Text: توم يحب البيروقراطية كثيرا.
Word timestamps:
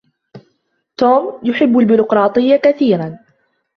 توم 0.97 1.39
يحب 1.43 1.79
البيروقراطية 1.79 2.55
كثيرا. 2.55 3.19